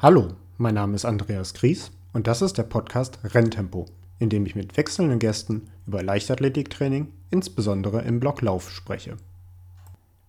[0.00, 3.86] Hallo, mein Name ist Andreas Gries und das ist der Podcast Renntempo,
[4.20, 9.16] in dem ich mit wechselnden Gästen über Leichtathletiktraining, insbesondere im Block Lauf, spreche.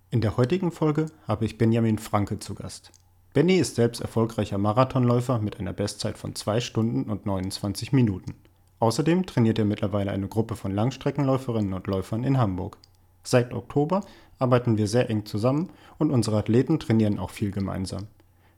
[0.09, 2.89] In der heutigen Folge habe ich Benjamin Franke zu Gast.
[3.35, 8.33] Benny ist selbst erfolgreicher Marathonläufer mit einer Bestzeit von 2 Stunden und 29 Minuten.
[8.79, 12.79] Außerdem trainiert er mittlerweile eine Gruppe von Langstreckenläuferinnen und Läufern in Hamburg.
[13.21, 14.01] Seit Oktober
[14.39, 18.07] arbeiten wir sehr eng zusammen und unsere Athleten trainieren auch viel gemeinsam.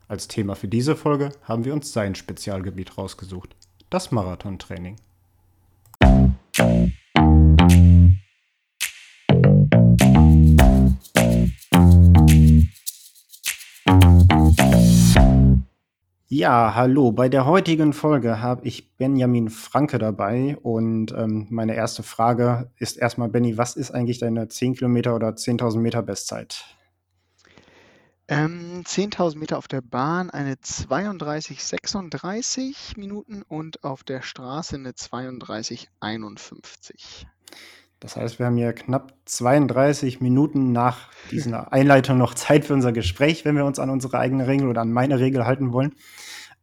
[0.08, 3.56] Als Thema für diese Folge haben wir uns sein Spezialgebiet rausgesucht,
[3.90, 4.96] das Marathontraining.
[16.28, 17.12] Ja, hallo.
[17.12, 22.96] Bei der heutigen Folge habe ich Benjamin Franke dabei und ähm, meine erste Frage ist
[22.96, 26.64] erstmal, Benny, was ist eigentlich deine 10 Kilometer oder 10.000 Meter Bestzeit?
[28.28, 37.26] Ähm, 10.000 Meter auf der Bahn eine 32,36 Minuten und auf der Straße eine 32,51.
[37.98, 42.92] Das heißt, wir haben hier knapp 32 Minuten nach dieser Einleitung noch Zeit für unser
[42.92, 45.94] Gespräch, wenn wir uns an unsere eigene Regel oder an meine Regel halten wollen.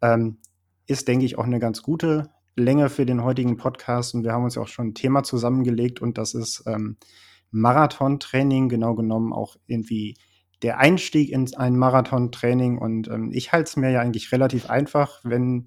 [0.02, 0.38] Ähm,
[0.86, 4.16] ist, denke ich, auch eine ganz gute Länge für den heutigen Podcast.
[4.16, 6.98] Und wir haben uns ja auch schon ein Thema zusammengelegt und das ist ähm,
[7.52, 10.16] Marathontraining, genau genommen auch irgendwie
[10.62, 12.78] der Einstieg in ein Marathontraining.
[12.78, 15.66] Und ähm, ich halte es mir ja eigentlich relativ einfach, wenn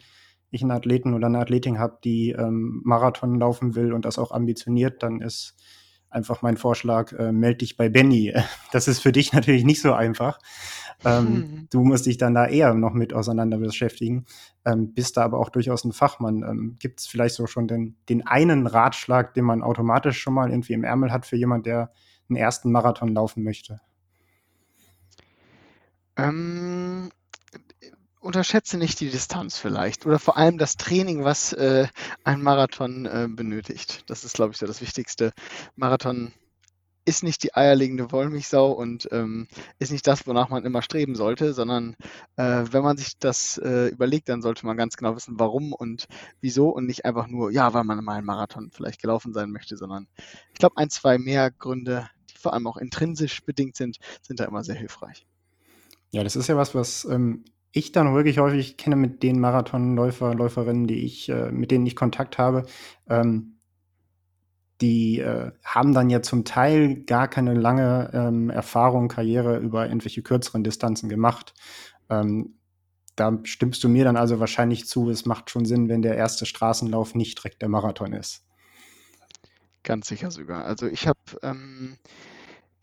[0.51, 4.33] ich einen Athleten oder eine Athletin habe, die ähm, Marathon laufen will und das auch
[4.33, 5.55] ambitioniert, dann ist
[6.11, 8.35] einfach mein Vorschlag, äh, melde dich bei Benny.
[8.73, 10.39] Das ist für dich natürlich nicht so einfach.
[11.05, 11.69] Ähm, hm.
[11.71, 14.27] Du musst dich dann da eher noch mit auseinander beschäftigen,
[14.65, 16.43] ähm, bist da aber auch durchaus ein Fachmann.
[16.43, 20.51] Ähm, Gibt es vielleicht so schon den, den einen Ratschlag, den man automatisch schon mal
[20.51, 21.93] irgendwie im Ärmel hat für jemand, der
[22.29, 23.81] einen ersten Marathon laufen möchte?
[26.17, 27.11] Ähm,
[28.21, 31.89] unterschätze nicht die Distanz vielleicht oder vor allem das Training, was äh,
[32.25, 34.05] ein Marathon äh, benötigt.
[34.07, 35.33] Das ist, glaube ich, so das Wichtigste.
[35.75, 36.33] Marathon
[37.05, 39.49] ist nicht die eierlegende Wollmilchsau und ähm,
[39.81, 41.97] ist nicht das, wonach man immer streben sollte, sondern
[42.37, 46.07] äh, wenn man sich das äh, überlegt, dann sollte man ganz genau wissen, warum und
[46.41, 49.77] wieso und nicht einfach nur, ja, weil man mal einen Marathon vielleicht gelaufen sein möchte,
[49.77, 50.07] sondern
[50.53, 54.45] ich glaube, ein, zwei mehr Gründe, die vor allem auch intrinsisch bedingt sind, sind da
[54.45, 55.27] immer sehr hilfreich.
[56.13, 60.35] Ja, das ist ja was, was ähm, ich dann wirklich häufig kenne mit den Marathonläufer,
[60.35, 62.67] Läuferinnen, die ich, äh, mit denen ich Kontakt habe.
[63.09, 63.57] Ähm,
[64.83, 70.23] die äh, haben dann ja zum Teil gar keine lange ähm, Erfahrung, Karriere über irgendwelche
[70.23, 71.55] kürzeren Distanzen gemacht.
[72.11, 72.57] Ähm,
[73.17, 76.47] da stimmst du mir dann also wahrscheinlich zu, es macht schon Sinn, wenn der erste
[76.47, 78.45] Straßenlauf nicht direkt der Marathon ist.
[79.83, 80.65] Ganz sicher sogar.
[80.65, 81.97] Also ich habe ähm,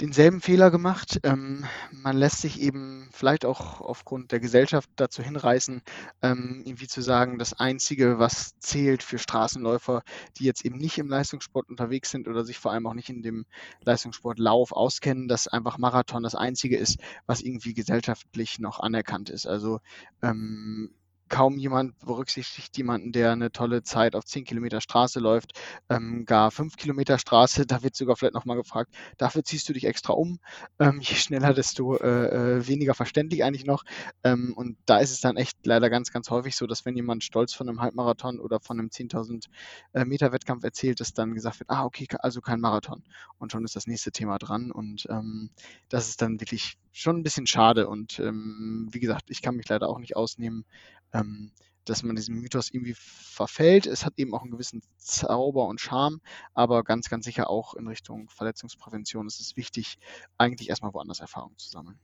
[0.01, 1.19] denselben Fehler gemacht.
[1.23, 5.81] Ähm, man lässt sich eben vielleicht auch aufgrund der Gesellschaft dazu hinreißen,
[6.21, 10.03] ähm, irgendwie zu sagen, das Einzige, was zählt für Straßenläufer,
[10.37, 13.21] die jetzt eben nicht im Leistungssport unterwegs sind oder sich vor allem auch nicht in
[13.21, 13.45] dem
[13.83, 19.47] Leistungssportlauf auskennen, dass einfach Marathon das Einzige ist, was irgendwie gesellschaftlich noch anerkannt ist.
[19.47, 19.79] Also
[20.21, 20.91] ähm,
[21.29, 25.53] kaum jemand berücksichtigt jemanden, der eine tolle Zeit auf 10 Kilometer Straße läuft,
[25.89, 29.85] ähm, gar 5 Kilometer Straße, da wird sogar vielleicht nochmal gefragt, dafür ziehst du dich
[29.85, 30.39] extra um.
[30.79, 33.83] Ähm, je schneller, desto äh, äh, weniger verständlich eigentlich noch.
[34.23, 37.23] Ähm, und da ist es dann echt leider ganz, ganz häufig so, dass wenn jemand
[37.23, 39.45] stolz von einem Halbmarathon oder von einem 10.000
[39.93, 43.03] äh, Meter Wettkampf erzählt, dass dann gesagt wird, ah, okay, also kein Marathon.
[43.37, 44.71] Und schon ist das nächste Thema dran.
[44.71, 45.49] Und ähm,
[45.89, 47.87] das ist dann wirklich schon ein bisschen schade.
[47.87, 50.65] Und ähm, wie gesagt, ich kann mich leider auch nicht ausnehmen,
[51.13, 51.51] ähm,
[51.85, 53.87] dass man diesem Mythos irgendwie verfällt.
[53.87, 56.21] Es hat eben auch einen gewissen Zauber und Charme,
[56.53, 59.97] aber ganz, ganz sicher auch in Richtung Verletzungsprävention ist es wichtig,
[60.37, 61.99] eigentlich erstmal woanders Erfahrung zu sammeln.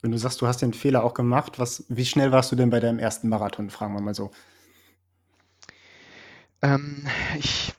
[0.00, 2.70] Wenn du sagst, du hast den Fehler auch gemacht, was, wie schnell warst du denn
[2.70, 4.30] bei deinem ersten Marathon, fragen wir mal so?
[6.62, 7.06] Ähm,
[7.38, 7.72] ich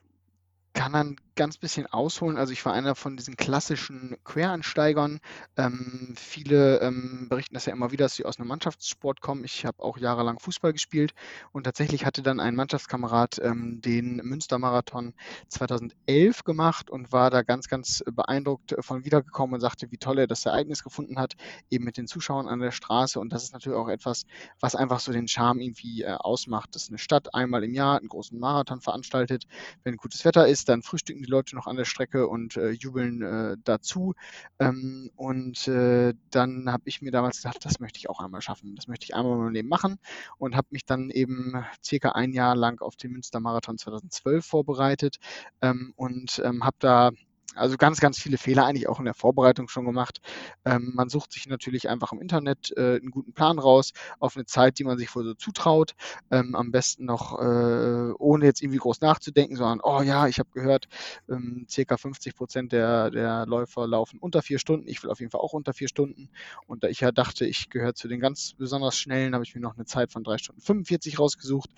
[0.74, 2.36] kann dann ganz bisschen ausholen.
[2.36, 5.22] Also ich war einer von diesen klassischen Quereinsteigern.
[5.56, 9.46] Ähm, viele ähm, berichten das ja immer wieder, dass sie aus einem Mannschaftssport kommen.
[9.46, 11.14] Ich habe auch jahrelang Fußball gespielt
[11.54, 15.14] und tatsächlich hatte dann ein Mannschaftskamerad ähm, den Münstermarathon
[15.48, 20.28] 2011 gemacht und war da ganz, ganz beeindruckt von wiedergekommen und sagte, wie toll er
[20.28, 21.36] das Ereignis gefunden hat,
[21.70, 23.18] eben mit den Zuschauern an der Straße.
[23.18, 24.26] Und das ist natürlich auch etwas,
[24.60, 28.10] was einfach so den Charme irgendwie äh, ausmacht, dass eine Stadt einmal im Jahr einen
[28.10, 29.46] großen Marathon veranstaltet.
[29.86, 33.22] Wenn gutes Wetter ist, dann frühstücken die Leute noch an der Strecke und äh, jubeln
[33.22, 34.14] äh, dazu.
[34.60, 38.76] Ähm, und äh, dann habe ich mir damals gedacht, das möchte ich auch einmal schaffen.
[38.76, 40.00] Das möchte ich einmal in meinem Leben machen
[40.38, 41.54] und habe mich dann eben
[41.84, 45.18] circa ein Jahr lang auf den Münster Marathon 2012 vorbereitet
[45.62, 47.12] ähm, und ähm, habe da
[47.56, 50.20] also ganz, ganz viele Fehler eigentlich auch in der Vorbereitung schon gemacht.
[50.66, 54.46] Ähm, man sucht sich natürlich einfach im Internet äh, einen guten Plan raus, auf eine
[54.46, 55.96] Zeit, die man sich wohl so zutraut.
[56.32, 60.50] Ähm, am besten noch äh, ohne jetzt irgendwie groß nachzudenken, sondern, oh ja, ich habe
[60.54, 60.88] gehört,
[61.30, 64.88] ähm, circa 50 Prozent der, der Läufer laufen unter vier Stunden.
[64.88, 66.30] Ich will auf jeden Fall auch unter vier Stunden.
[66.68, 69.62] Und da ich ja dachte, ich gehöre zu den ganz besonders schnellen, habe ich mir
[69.62, 71.70] noch eine Zeit von drei Stunden 45 rausgesucht.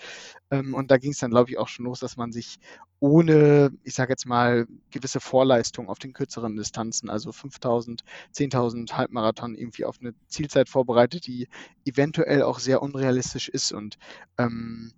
[0.49, 2.59] Ähm, und da ging es dann, glaube ich, auch schon los, dass man sich
[3.01, 8.03] ohne, ich sage jetzt mal, gewisse Vorleistung auf den kürzeren Distanzen, also 5000,
[8.33, 11.47] 10.000 Halbmarathon irgendwie auf eine Zielzeit vorbereitet, die
[11.83, 13.71] eventuell auch sehr unrealistisch ist.
[13.71, 13.97] Und
[14.37, 14.93] ähm,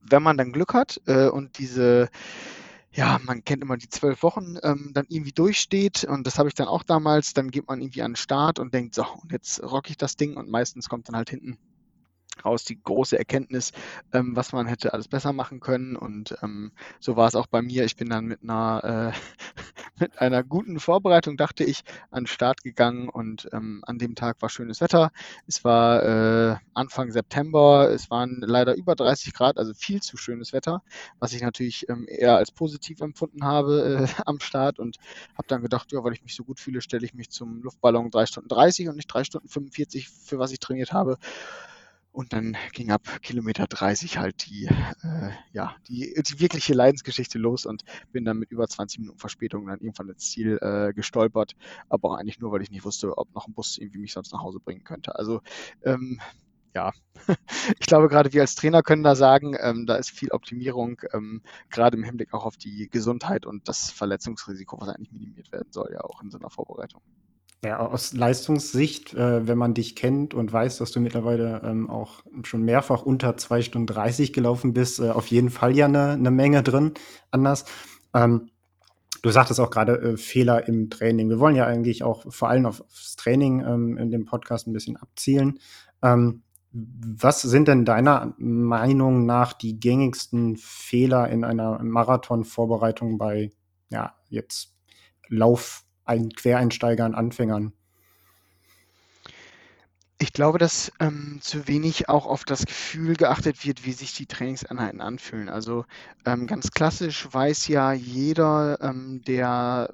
[0.00, 2.08] wenn man dann Glück hat äh, und diese
[2.94, 6.54] ja, man kennt immer die zwölf Wochen, ähm, dann irgendwie durchsteht und das habe ich
[6.54, 9.62] dann auch damals, dann geht man irgendwie an den Start und denkt, so, und jetzt
[9.62, 11.58] rock ich das Ding und meistens kommt dann halt hinten
[12.44, 13.72] raus die große Erkenntnis,
[14.12, 15.96] ähm, was man hätte alles besser machen können.
[15.96, 17.84] Und ähm, so war es auch bei mir.
[17.84, 22.62] Ich bin dann mit einer, äh, mit einer guten Vorbereitung, dachte ich, an den Start
[22.62, 25.10] gegangen und ähm, an dem Tag war schönes Wetter.
[25.46, 30.52] Es war äh, Anfang September, es waren leider über 30 Grad, also viel zu schönes
[30.52, 30.82] Wetter,
[31.18, 34.96] was ich natürlich ähm, eher als positiv empfunden habe äh, am Start und
[35.36, 38.10] habe dann gedacht, ja, weil ich mich so gut fühle, stelle ich mich zum Luftballon
[38.10, 41.18] 3 Stunden 30 und nicht 3 Stunden 45, für was ich trainiert habe.
[42.12, 47.64] Und dann ging ab Kilometer 30 halt die, äh, ja, die, die wirkliche Leidensgeschichte los
[47.64, 51.54] und bin dann mit über 20 Minuten Verspätung dann irgendwann ins Ziel äh, gestolpert.
[51.88, 54.42] Aber eigentlich nur, weil ich nicht wusste, ob noch ein Bus irgendwie mich sonst nach
[54.42, 55.16] Hause bringen könnte.
[55.16, 55.40] Also
[55.84, 56.20] ähm,
[56.74, 56.92] ja,
[57.78, 61.42] ich glaube, gerade wir als Trainer können da sagen, ähm, da ist viel Optimierung, ähm,
[61.70, 65.90] gerade im Hinblick auch auf die Gesundheit und das Verletzungsrisiko, was eigentlich minimiert werden soll,
[65.92, 67.02] ja auch in so einer Vorbereitung.
[67.64, 72.24] Ja, aus Leistungssicht, äh, wenn man dich kennt und weiß, dass du mittlerweile ähm, auch
[72.42, 76.32] schon mehrfach unter 2 Stunden 30 gelaufen bist, äh, auf jeden Fall ja eine ne
[76.32, 76.94] Menge drin.
[77.30, 77.64] Anders.
[78.14, 78.50] Ähm,
[79.22, 81.28] du sagtest auch gerade äh, Fehler im Training.
[81.28, 84.96] Wir wollen ja eigentlich auch vor allem aufs Training ähm, in dem Podcast ein bisschen
[84.96, 85.60] abzielen.
[86.02, 86.42] Ähm,
[86.72, 93.52] was sind denn deiner Meinung nach die gängigsten Fehler in einer Marathonvorbereitung bei
[93.88, 94.74] ja, jetzt
[95.28, 97.72] Lauf ein Quereinsteigern, Anfängern?
[100.18, 104.26] Ich glaube, dass ähm, zu wenig auch auf das Gefühl geachtet wird, wie sich die
[104.26, 105.48] Trainingseinheiten anfühlen.
[105.48, 105.84] Also
[106.24, 109.90] ähm, ganz klassisch weiß ja jeder, ähm, der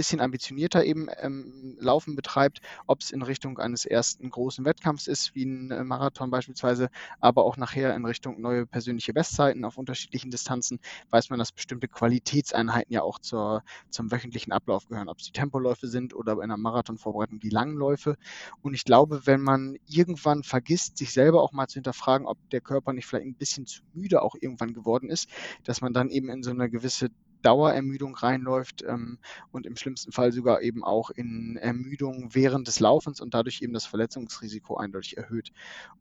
[0.00, 5.34] bisschen ambitionierter eben ähm, Laufen betreibt, ob es in Richtung eines ersten großen Wettkampfs ist,
[5.34, 6.88] wie ein äh, Marathon beispielsweise,
[7.20, 10.80] aber auch nachher in Richtung neue persönliche Bestzeiten auf unterschiedlichen Distanzen,
[11.10, 15.32] weiß man, dass bestimmte Qualitätseinheiten ja auch zur, zum wöchentlichen Ablauf gehören, ob es die
[15.32, 18.16] Tempoläufe sind oder bei einer Marathonvorbereitung die langen Läufe.
[18.62, 22.62] Und ich glaube, wenn man irgendwann vergisst, sich selber auch mal zu hinterfragen, ob der
[22.62, 25.28] Körper nicht vielleicht ein bisschen zu müde auch irgendwann geworden ist,
[25.64, 27.10] dass man dann eben in so eine gewisse
[27.42, 29.18] Dauerermüdung reinläuft ähm,
[29.52, 33.72] und im schlimmsten Fall sogar eben auch in Ermüdung während des Laufens und dadurch eben
[33.72, 35.52] das Verletzungsrisiko eindeutig erhöht.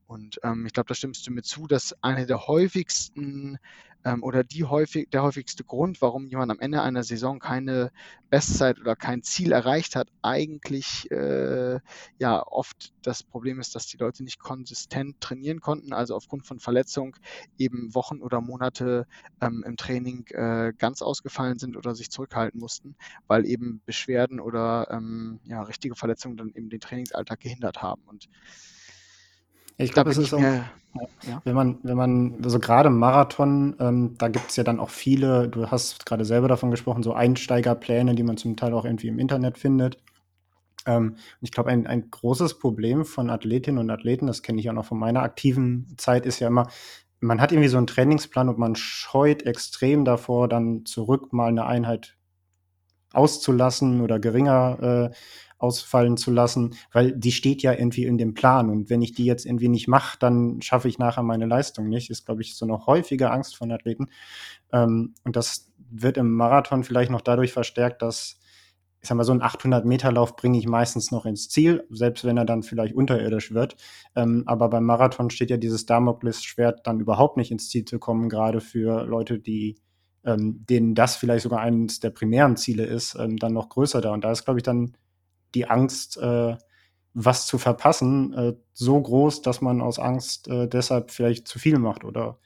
[0.08, 3.58] Und ähm, ich glaube, da stimmst du mir zu, dass eine der häufigsten
[4.06, 7.92] ähm, oder die häufig, der häufigste Grund, warum jemand am Ende einer Saison keine
[8.30, 11.80] Bestzeit oder kein Ziel erreicht hat, eigentlich äh,
[12.18, 16.60] ja oft das Problem ist, dass die Leute nicht konsistent trainieren konnten, also aufgrund von
[16.60, 17.16] Verletzung
[17.58, 19.08] eben Wochen oder Monate
[19.42, 22.96] ähm, im Training äh, ganz ausgefallen sind oder sich zurückhalten mussten,
[23.28, 28.04] weil eben Beschwerden oder ähm, ja, richtige Verletzungen dann eben den Trainingsalltag gehindert haben.
[28.06, 28.30] Und
[29.84, 30.66] ich glaube, es ist auch, ja.
[31.46, 35.48] wenn man, wenn man, also gerade Marathon, ähm, da gibt es ja dann auch viele,
[35.48, 39.20] du hast gerade selber davon gesprochen, so Einsteigerpläne, die man zum Teil auch irgendwie im
[39.20, 39.98] Internet findet.
[40.86, 44.74] Ähm, ich glaube, ein, ein großes Problem von Athletinnen und Athleten, das kenne ich auch
[44.74, 46.68] noch von meiner aktiven Zeit, ist ja immer,
[47.22, 51.66] man hat irgendwie so einen Trainingsplan und man scheut extrem davor, dann zurück mal eine
[51.66, 52.18] Einheit
[53.14, 55.16] auszulassen oder geringer äh,
[55.60, 58.70] ausfallen zu lassen, weil die steht ja irgendwie in dem Plan.
[58.70, 62.10] Und wenn ich die jetzt irgendwie nicht mache, dann schaffe ich nachher meine Leistung nicht.
[62.10, 64.08] Ist, glaube ich, so eine häufige Angst von Athleten.
[64.72, 68.40] Ähm, und das wird im Marathon vielleicht noch dadurch verstärkt, dass
[69.02, 72.44] ich sag mal, so einen 800-Meter-Lauf bringe ich meistens noch ins Ziel, selbst wenn er
[72.44, 73.78] dann vielleicht unterirdisch wird.
[74.16, 78.28] Ähm, aber beim Marathon steht ja dieses Damoklesschwert dann überhaupt nicht ins Ziel zu kommen,
[78.28, 79.78] gerade für Leute, die
[80.26, 84.12] ähm, denen das vielleicht sogar eines der primären Ziele ist, ähm, dann noch größer da.
[84.12, 84.98] Und da ist, glaube ich, dann
[85.56, 86.58] die Angst, äh,
[87.14, 91.80] was zu verpassen, äh, so groß, dass man aus Angst äh, deshalb vielleicht zu viel
[91.80, 92.04] macht.
[92.04, 92.40] Oder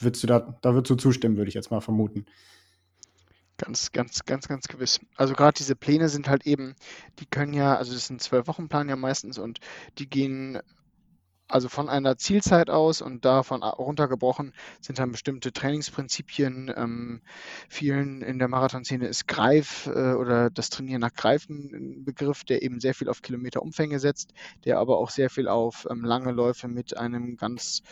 [0.00, 2.26] würdest du da, da würdest du zustimmen, würde ich jetzt mal vermuten.
[3.58, 5.00] Ganz, ganz, ganz, ganz gewiss.
[5.16, 6.74] Also gerade diese Pläne sind halt eben,
[7.18, 9.60] die können ja, also das ist ein Zwölf-Wochen-Plan ja meistens und
[9.98, 10.60] die gehen
[11.48, 16.72] also von einer Zielzeit aus und davon runtergebrochen sind dann bestimmte Trainingsprinzipien.
[16.76, 17.22] Ähm,
[17.68, 22.62] vielen in der Marathonszene ist Greif äh, oder das Trainieren nach Greifen ein Begriff, der
[22.62, 24.32] eben sehr viel auf Kilometerumfänge setzt,
[24.64, 27.82] der aber auch sehr viel auf ähm, lange Läufe mit einem ganz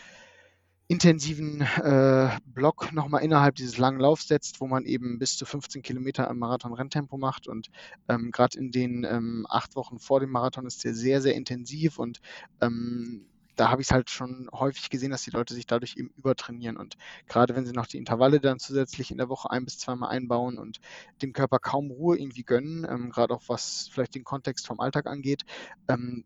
[0.87, 5.81] intensiven äh, Block nochmal innerhalb dieses langen Laufs setzt, wo man eben bis zu 15
[5.81, 7.47] Kilometer im Marathon-Renntempo macht.
[7.47, 7.69] Und
[8.07, 11.97] ähm, gerade in den ähm, acht Wochen vor dem Marathon ist der sehr, sehr intensiv
[11.97, 12.19] und
[12.61, 16.09] ähm, da habe ich es halt schon häufig gesehen, dass die Leute sich dadurch eben
[16.17, 16.77] übertrainieren.
[16.77, 16.97] Und
[17.27, 20.57] gerade wenn sie noch die Intervalle dann zusätzlich in der Woche ein bis zweimal einbauen
[20.57, 20.79] und
[21.21, 25.07] dem Körper kaum Ruhe irgendwie gönnen, ähm, gerade auch was vielleicht den Kontext vom Alltag
[25.07, 25.45] angeht,
[25.87, 26.25] ähm,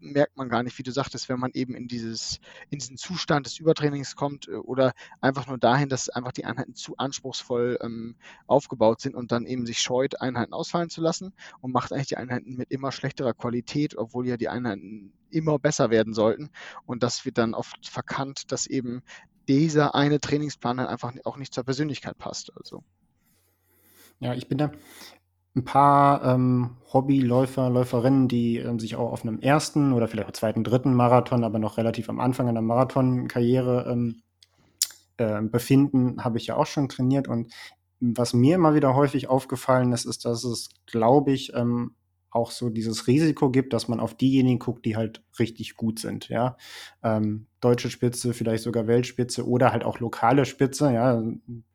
[0.00, 3.46] merkt man gar nicht, wie du sagtest, wenn man eben in dieses, in diesen Zustand
[3.46, 8.16] des Übertrainings kommt äh, oder einfach nur dahin, dass einfach die Einheiten zu anspruchsvoll ähm,
[8.46, 12.16] aufgebaut sind und dann eben sich scheut, Einheiten ausfallen zu lassen und macht eigentlich die
[12.16, 16.50] Einheiten mit immer schlechterer Qualität, obwohl ja die Einheiten immer besser werden sollten.
[16.86, 19.02] Und das wird dann oft verkannt, dass eben
[19.48, 22.52] dieser eine Trainingsplan dann einfach auch nicht zur Persönlichkeit passt.
[22.56, 22.82] Also.
[24.20, 24.70] Ja, ich bin da
[25.56, 30.62] ein paar ähm, Hobbyläufer, Läuferinnen, die ähm, sich auch auf einem ersten oder vielleicht zweiten,
[30.62, 34.22] dritten Marathon, aber noch relativ am Anfang einer Marathonkarriere ähm,
[35.16, 37.26] äh, befinden, habe ich ja auch schon trainiert.
[37.26, 37.52] Und
[37.98, 41.96] was mir immer wieder häufig aufgefallen ist, ist, dass es, glaube ich, ähm,
[42.30, 46.28] auch so dieses Risiko gibt, dass man auf diejenigen guckt, die halt richtig gut sind,
[46.28, 46.56] ja.
[47.02, 51.22] Ähm, deutsche Spitze, vielleicht sogar Weltspitze oder halt auch lokale Spitze, ja.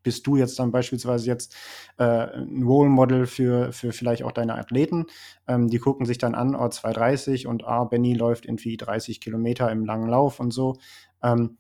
[0.03, 1.55] Bist du jetzt dann beispielsweise jetzt
[1.97, 5.07] äh, ein Role Model für, für vielleicht auch deine Athleten?
[5.47, 9.71] Ähm, die gucken sich dann an, oh, 230 und ah, Benny läuft irgendwie 30 Kilometer
[9.71, 10.77] im langen Lauf und so.
[11.21, 11.57] Ähm,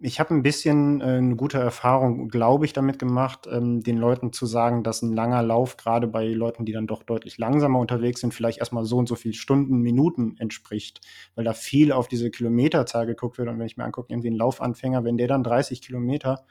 [0.00, 4.32] ich habe ein bisschen äh, 'ne gute Erfahrung, glaube ich, damit gemacht, ähm, den Leuten
[4.32, 8.20] zu sagen, dass ein langer Lauf gerade bei Leuten, die dann doch deutlich langsamer unterwegs
[8.20, 11.00] sind, vielleicht erstmal so und so viel Stunden, Minuten entspricht,
[11.34, 13.48] weil da viel auf diese Kilometerzahl geguckt wird.
[13.48, 16.44] Und wenn ich mir angucke, irgendwie ein Laufanfänger, wenn der dann 30 Kilometer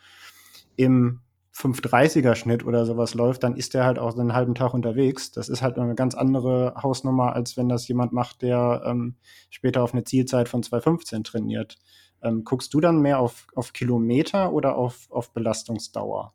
[0.76, 5.32] im 5:30er Schnitt oder sowas läuft, dann ist der halt auch einen halben Tag unterwegs.
[5.32, 9.16] Das ist halt eine ganz andere Hausnummer, als wenn das jemand macht, der, ähm,
[9.50, 11.78] später auf eine Zielzeit von 2:15 trainiert.
[12.28, 16.34] Ähm, guckst du dann mehr auf, auf Kilometer oder auf, auf Belastungsdauer?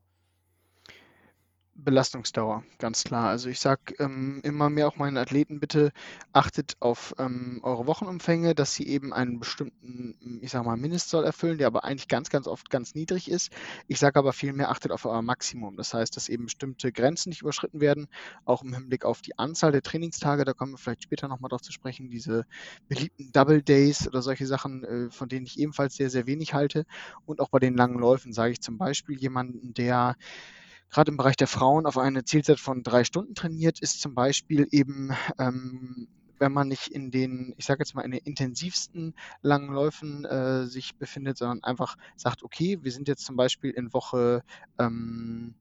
[1.74, 3.30] Belastungsdauer, ganz klar.
[3.30, 5.92] Also ich sage ähm, immer mehr auch meinen Athleten, bitte
[6.32, 11.58] achtet auf ähm, eure Wochenumfänge, dass sie eben einen bestimmten, ich sage mal, Mindestzoll erfüllen,
[11.58, 13.50] der aber eigentlich ganz, ganz oft ganz niedrig ist.
[13.88, 15.76] Ich sage aber vielmehr, achtet auf euer Maximum.
[15.76, 18.06] Das heißt, dass eben bestimmte Grenzen nicht überschritten werden,
[18.44, 21.62] auch im Hinblick auf die Anzahl der Trainingstage, da kommen wir vielleicht später nochmal drauf
[21.62, 22.44] zu sprechen, diese
[22.88, 26.84] beliebten Double Days oder solche Sachen, äh, von denen ich ebenfalls sehr, sehr wenig halte.
[27.24, 30.16] Und auch bei den langen Läufen sage ich zum Beispiel jemanden, der
[30.92, 34.68] gerade im Bereich der Frauen auf eine Zielzeit von drei Stunden trainiert, ist zum Beispiel
[34.70, 36.06] eben, ähm,
[36.38, 40.66] wenn man nicht in den, ich sage jetzt mal, in den intensivsten langen Läufen äh,
[40.66, 44.42] sich befindet, sondern einfach sagt, okay, wir sind jetzt zum Beispiel in Woche
[44.78, 45.54] ähm,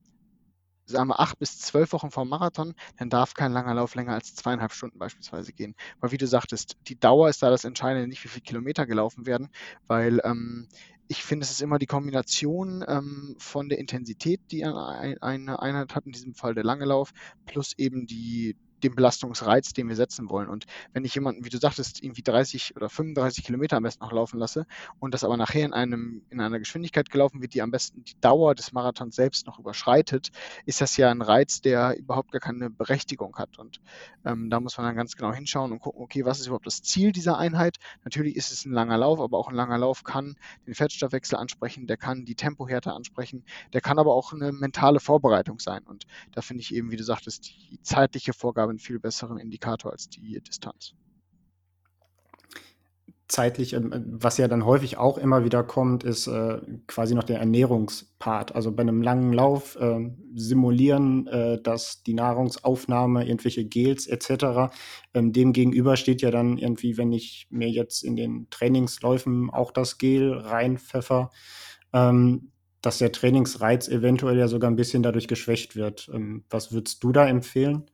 [0.91, 4.35] sagen wir, acht bis zwölf Wochen vor Marathon, dann darf kein langer Lauf länger als
[4.35, 5.75] zweieinhalb Stunden beispielsweise gehen.
[5.99, 9.25] Weil wie du sagtest, die Dauer ist da das Entscheidende, nicht wie viele Kilometer gelaufen
[9.25, 9.49] werden,
[9.87, 10.67] weil ähm,
[11.11, 15.21] ich finde, es ist immer die Kombination ähm, von der Intensität, die eine
[15.61, 17.11] Einheit hat, in diesem Fall der lange Lauf,
[17.45, 20.49] plus eben die, den Belastungsreiz, den wir setzen wollen.
[20.49, 24.11] Und wenn ich jemanden, wie du sagtest, irgendwie 30 oder 35 Kilometer am besten noch
[24.11, 24.65] laufen lasse
[24.99, 28.19] und das aber nachher in, einem, in einer Geschwindigkeit gelaufen wird, die am besten die
[28.19, 30.29] Dauer des Marathons selbst noch überschreitet,
[30.65, 33.59] ist das ja ein Reiz, der überhaupt gar keine Berechtigung hat.
[33.59, 33.81] Und
[34.25, 36.81] ähm, da muss man dann ganz genau hinschauen und gucken, okay, was ist überhaupt das
[36.81, 37.77] Ziel dieser Einheit?
[38.03, 40.35] Natürlich ist es ein langer Lauf, aber auch ein langer Lauf kann
[40.65, 45.59] den Fettstoffwechsel ansprechen, der kann die Tempohärte ansprechen, der kann aber auch eine mentale Vorbereitung
[45.59, 45.83] sein.
[45.83, 49.91] Und da finde ich eben, wie du sagtest, die zeitliche Vorgabe einen viel besseren Indikator
[49.91, 50.95] als die Distanz.
[53.31, 57.39] Zeitlich, ähm, was ja dann häufig auch immer wieder kommt, ist äh, quasi noch der
[57.39, 58.53] Ernährungspart.
[58.53, 64.73] Also bei einem langen Lauf äh, simulieren, äh, dass die Nahrungsaufnahme, irgendwelche Gels etc.
[65.13, 69.71] Ähm, dem gegenüber steht ja dann irgendwie, wenn ich mir jetzt in den Trainingsläufen auch
[69.71, 71.31] das Gel reinpfeffer,
[71.93, 72.51] ähm,
[72.81, 76.11] dass der Trainingsreiz eventuell ja sogar ein bisschen dadurch geschwächt wird.
[76.13, 77.85] Ähm, was würdest du da empfehlen?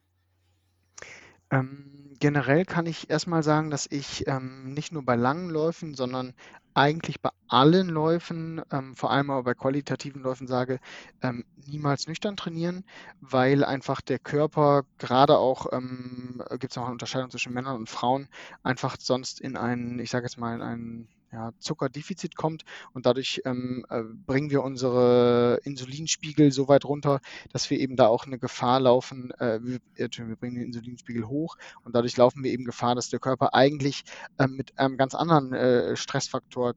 [1.51, 6.33] Ähm, generell kann ich erstmal sagen, dass ich ähm, nicht nur bei langen Läufen, sondern
[6.73, 10.79] eigentlich bei allen Läufen, ähm, vor allem aber bei qualitativen Läufen sage,
[11.21, 12.83] ähm, niemals nüchtern trainieren,
[13.19, 17.89] weil einfach der Körper gerade auch, ähm, gibt es noch eine Unterscheidung zwischen Männern und
[17.89, 18.27] Frauen,
[18.63, 23.41] einfach sonst in einen, ich sage jetzt mal, in einen ja, Zuckerdefizit kommt und dadurch
[23.45, 27.19] ähm, äh, bringen wir unsere Insulinspiegel so weit runter,
[27.51, 31.57] dass wir eben da auch eine Gefahr laufen, äh, wir, wir, bringen den Insulinspiegel hoch
[31.83, 34.03] und dadurch laufen wir eben Gefahr, dass der Körper eigentlich
[34.37, 36.75] äh, mit einem ganz anderen äh, Stressfaktor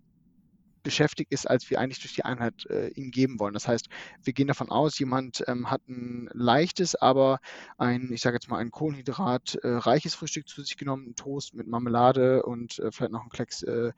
[0.83, 3.54] beschäftigt ist, als wir eigentlich durch die Einheit äh, ihm geben wollen.
[3.54, 3.88] Das heißt,
[4.23, 7.38] wir gehen davon aus, jemand ähm, hat ein leichtes, aber
[7.78, 11.66] ein, ich sage jetzt mal, ein kohlenhydratreiches äh, Frühstück zu sich genommen, ein Toast mit
[11.66, 13.92] Marmelade und äh, vielleicht noch ein Klecks äh,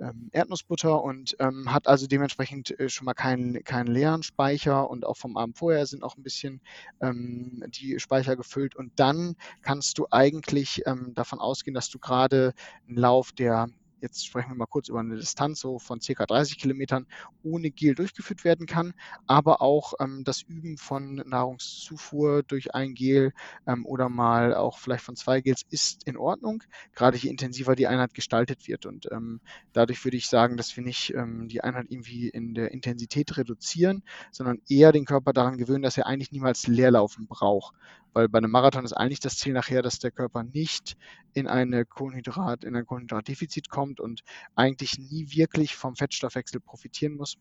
[0.00, 5.04] ähm, Erdnussbutter und ähm, hat also dementsprechend äh, schon mal keinen, keinen leeren Speicher und
[5.04, 6.60] auch vom Abend vorher sind auch ein bisschen
[7.00, 8.76] ähm, die Speicher gefüllt.
[8.76, 12.54] Und dann kannst du eigentlich ähm, davon ausgehen, dass du gerade
[12.86, 13.68] einen Lauf, der
[14.00, 16.26] jetzt sprechen wir mal kurz über eine Distanz so von ca.
[16.26, 17.06] 30 Kilometern
[17.42, 18.94] ohne Gel durchgeführt werden kann,
[19.26, 23.32] aber auch ähm, das Üben von Nahrungszufuhr durch ein Gel
[23.66, 26.62] ähm, oder mal auch vielleicht von zwei Gels ist in Ordnung,
[26.94, 28.86] gerade je intensiver die Einheit gestaltet wird.
[28.86, 29.40] Und ähm,
[29.72, 34.02] dadurch würde ich sagen, dass wir nicht ähm, die Einheit irgendwie in der Intensität reduzieren,
[34.30, 37.74] sondern eher den Körper daran gewöhnen, dass er eigentlich niemals Leerlaufen braucht
[38.12, 40.96] weil bei einem Marathon ist eigentlich das Ziel nachher, dass der Körper nicht
[41.34, 44.22] in eine Kohlenhydrat, in ein Kohlenhydratdefizit kommt und
[44.54, 47.36] eigentlich nie wirklich vom Fettstoffwechsel profitieren muss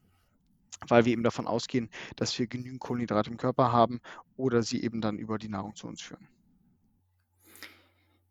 [0.87, 3.99] weil wir eben davon ausgehen, dass wir genügend Kohlenhydrate im Körper haben
[4.35, 6.27] oder sie eben dann über die Nahrung zu uns führen.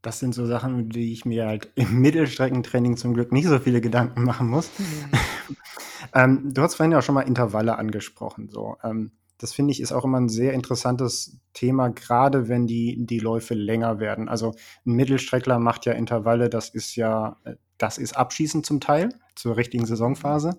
[0.03, 3.81] Das sind so Sachen, die ich mir halt im Mittelstreckentraining zum Glück nicht so viele
[3.81, 4.71] Gedanken machen muss.
[4.79, 5.57] Mhm.
[6.15, 8.49] ähm, du hast vorhin ja auch schon mal Intervalle angesprochen.
[8.49, 8.77] So.
[8.85, 13.19] Ähm, das finde ich ist auch immer ein sehr interessantes Thema, gerade wenn die, die
[13.19, 14.29] Läufe länger werden.
[14.29, 14.55] Also
[14.87, 17.37] ein Mittelstreckler macht ja Intervalle, das ist ja,
[17.79, 20.59] das ist Abschießen zum Teil zur richtigen Saisonphase.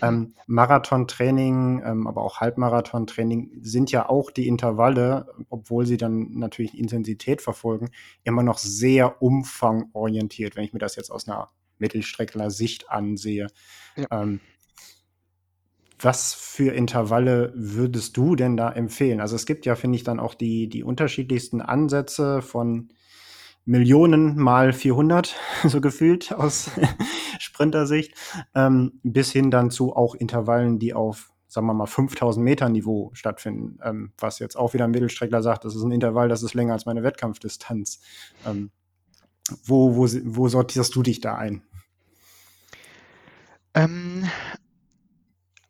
[0.00, 6.76] Ähm, Marathontraining, ähm, aber auch Halbmarathontraining sind ja auch die Intervalle, obwohl sie dann natürlich
[6.76, 7.90] Intensität verfolgen,
[8.24, 13.46] immer noch sehr umfangorientiert, wenn ich mir das jetzt aus einer Mittelstreckler-Sicht ansehe.
[13.96, 14.06] Ja.
[14.10, 14.40] Ähm,
[16.02, 19.20] was für Intervalle würdest du denn da empfehlen?
[19.20, 22.88] Also es gibt ja, finde ich, dann auch die, die unterschiedlichsten Ansätze von
[23.64, 26.70] Millionen mal 400, so gefühlt aus
[27.38, 28.14] Sprintersicht,
[28.54, 33.10] ähm, bis hin dann zu auch Intervallen, die auf, sagen wir mal, 5000 Meter Niveau
[33.14, 33.78] stattfinden.
[33.84, 36.72] Ähm, was jetzt auch wieder ein Mittelstreckler sagt, das ist ein Intervall, das ist länger
[36.72, 38.00] als meine Wettkampfdistanz.
[38.46, 38.70] Ähm,
[39.64, 41.62] wo, wo, wo sortierst du dich da ein?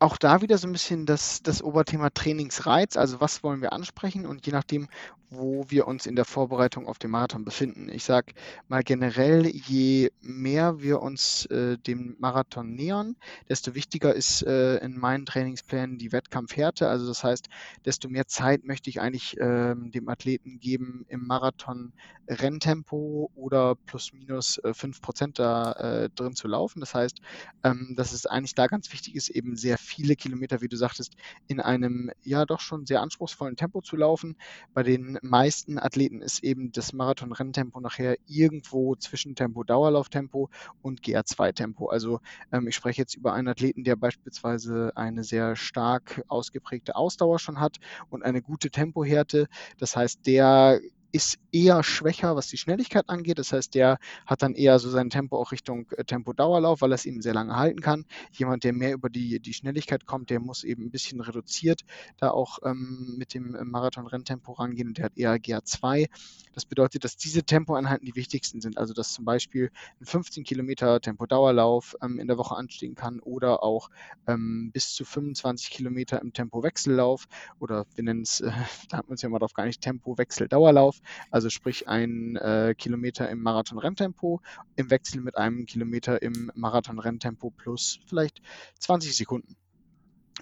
[0.03, 4.25] Auch da wieder so ein bisschen das, das Oberthema Trainingsreiz, also was wollen wir ansprechen?
[4.25, 4.89] Und je nachdem,
[5.33, 7.89] wo wir uns in der Vorbereitung auf den Marathon befinden.
[7.89, 8.33] Ich sage
[8.67, 13.15] mal generell, je mehr wir uns äh, dem Marathon nähern,
[13.49, 16.87] desto wichtiger ist äh, in meinen Trainingsplänen die Wettkampfhärte.
[16.87, 17.47] Also das heißt,
[17.85, 21.93] desto mehr Zeit möchte ich eigentlich äh, dem Athleten geben im Marathon
[22.27, 26.79] Renntempo oder plus minus äh, 5% da äh, drin zu laufen.
[26.79, 27.19] Das heißt,
[27.63, 31.15] ähm, dass es eigentlich da ganz wichtig ist, eben sehr viele Kilometer, wie du sagtest,
[31.47, 34.37] in einem ja doch schon sehr anspruchsvollen Tempo zu laufen.
[34.73, 40.49] Bei den meisten Athleten ist eben das Marathon-Renntempo nachher irgendwo zwischen Tempo-Dauerlauftempo
[40.81, 41.87] und GR2-Tempo.
[41.87, 42.19] Also
[42.51, 47.59] ähm, ich spreche jetzt über einen Athleten, der beispielsweise eine sehr stark ausgeprägte Ausdauer schon
[47.59, 47.77] hat
[48.09, 49.47] und eine gute Tempohärte.
[49.77, 50.81] Das heißt, der
[51.13, 53.39] ist eher schwächer, was die Schnelligkeit angeht.
[53.39, 56.95] Das heißt, der hat dann eher so sein Tempo auch Richtung äh, Tempo-Dauerlauf, weil er
[56.95, 58.05] es eben sehr lange halten kann.
[58.31, 61.85] Jemand, der mehr über die, die Schnelligkeit kommt, der muss eben ein bisschen reduziert
[62.17, 66.09] da auch ähm, mit dem äh, Marathon-Renntempo rangehen und der hat eher GA2.
[66.53, 68.77] Das bedeutet, dass diese Tempoeinheiten die wichtigsten sind.
[68.77, 73.63] Also, dass zum Beispiel ein 15 Kilometer Tempo-Dauerlauf ähm, in der Woche anstehen kann oder
[73.63, 73.89] auch
[74.27, 77.25] ähm, bis zu 25 Kilometer im Tempo-Wechsellauf
[77.59, 78.51] oder wir nennen es, äh,
[78.89, 83.29] da hat man es ja mal drauf gar nicht, Tempo-Wechsel-Dauerlauf also sprich ein äh, Kilometer
[83.29, 84.41] im Marathon-Renntempo
[84.75, 88.41] im Wechsel mit einem Kilometer im Marathon-Renntempo plus vielleicht
[88.79, 89.55] 20 Sekunden.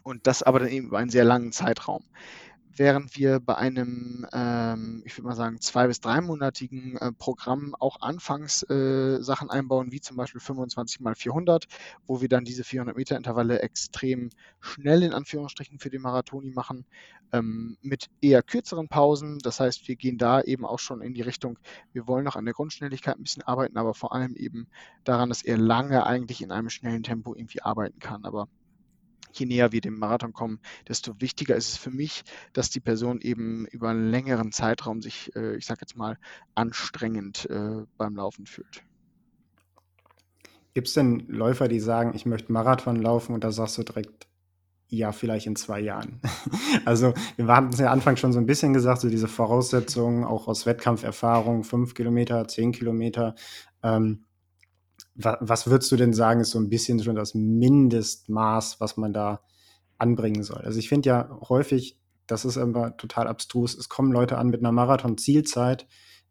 [0.04, 2.04] Und das aber dann eben über einen sehr langen Zeitraum
[2.77, 7.97] während wir bei einem, ähm, ich würde mal sagen, zwei- bis dreimonatigen äh, Programm auch
[8.01, 11.65] anfangs äh, Sachen einbauen, wie zum Beispiel 25 mal 400,
[12.05, 14.29] wo wir dann diese 400 Meter Intervalle extrem
[14.60, 16.86] schnell in Anführungsstrichen für den Marathoni machen,
[17.31, 19.39] ähm, mit eher kürzeren Pausen.
[19.39, 21.57] Das heißt, wir gehen da eben auch schon in die Richtung,
[21.93, 24.67] wir wollen noch an der Grundschnelligkeit ein bisschen arbeiten, aber vor allem eben
[25.03, 28.25] daran, dass er lange eigentlich in einem schnellen Tempo irgendwie arbeiten kann.
[28.25, 28.47] Aber
[29.34, 33.22] je näher wir dem Marathon kommen, desto wichtiger ist es für mich, dass die Person
[33.22, 36.17] eben über einen längeren Zeitraum sich, äh, ich sage jetzt mal,
[36.56, 38.84] anstrengend äh, beim Laufen fühlt.
[40.74, 44.28] Gibt es denn Läufer, die sagen, ich möchte Marathon laufen und da sagst du direkt,
[44.88, 46.20] ja, vielleicht in zwei Jahren.
[46.86, 50.48] also wir haben es ja Anfang schon so ein bisschen gesagt, so diese Voraussetzungen auch
[50.48, 53.36] aus Wettkampferfahrung, fünf Kilometer, zehn Kilometer.
[53.84, 54.26] Ähm,
[55.23, 59.41] was würdest du denn sagen, ist so ein bisschen schon das Mindestmaß, was man da
[59.97, 60.62] anbringen soll?
[60.62, 64.62] Also ich finde ja häufig, das ist immer total abstrus, es kommen Leute an mit
[64.62, 65.88] einer Marathon-Zielzeit,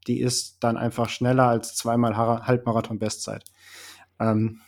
[0.07, 3.45] die ist dann einfach schneller als zweimal Halbmarathon-Bestzeit.
[4.19, 4.61] Ähm,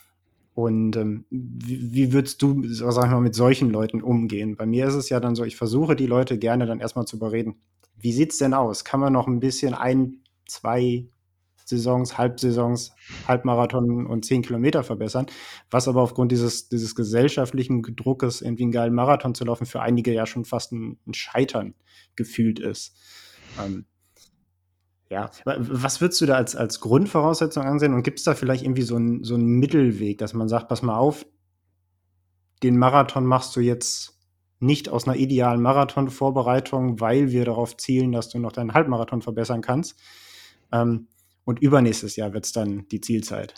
[0.55, 4.57] und ähm, wie, wie würdest du, sag ich mal, mit solchen Leuten umgehen?
[4.57, 7.17] Bei mir ist es ja dann so, ich versuche die Leute gerne dann erstmal zu
[7.17, 7.57] überreden.
[7.97, 8.85] Wie sieht's denn aus?
[8.85, 11.07] Kann man noch ein bisschen ein, zwei
[11.65, 12.93] Saisons, Halbsaisons,
[13.27, 15.27] Halbmarathon und zehn Kilometer verbessern,
[15.71, 20.13] was aber aufgrund dieses, dieses gesellschaftlichen Druckes, irgendwie einen geilen Marathon zu laufen, für einige
[20.13, 21.75] ja schon fast ein, ein Scheitern
[22.17, 22.97] gefühlt ist.
[23.63, 23.87] Ähm,
[25.13, 27.93] ja, was würdest du da als, als Grundvoraussetzung ansehen?
[27.93, 30.97] Und gibt es da vielleicht irgendwie so einen so Mittelweg, dass man sagt, pass mal
[30.97, 31.27] auf,
[32.63, 34.19] den Marathon machst du jetzt
[34.63, 39.61] nicht aus einer idealen Marathonvorbereitung, weil wir darauf zielen, dass du noch deinen Halbmarathon verbessern
[39.61, 39.99] kannst.
[40.71, 41.09] Ähm,
[41.45, 43.55] und übernächstes Jahr wird es dann die Zielzeit.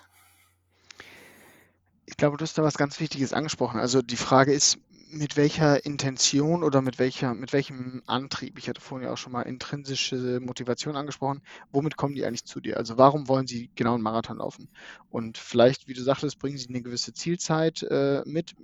[2.07, 3.81] Ich glaube, du hast da was ganz Wichtiges angesprochen.
[3.81, 4.79] Also die Frage ist,
[5.15, 9.33] mit welcher Intention oder mit welcher, mit welchem Antrieb, ich hatte vorhin ja auch schon
[9.33, 12.77] mal intrinsische Motivation angesprochen, womit kommen die eigentlich zu dir?
[12.77, 14.69] Also warum wollen sie genau einen Marathon laufen?
[15.11, 18.55] Und vielleicht, wie du sagtest, bringen sie eine gewisse Zielzeit äh, mit,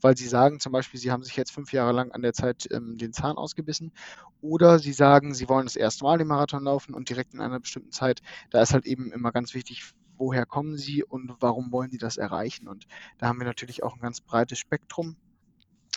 [0.00, 2.68] weil sie sagen zum Beispiel, sie haben sich jetzt fünf Jahre lang an der Zeit
[2.70, 3.92] ähm, den Zahn ausgebissen.
[4.40, 7.60] Oder sie sagen, sie wollen das erste Mal den Marathon laufen und direkt in einer
[7.60, 8.20] bestimmten Zeit.
[8.50, 9.82] Da ist halt eben immer ganz wichtig,
[10.18, 12.68] woher kommen sie und warum wollen sie das erreichen?
[12.68, 12.86] Und
[13.18, 15.16] da haben wir natürlich auch ein ganz breites Spektrum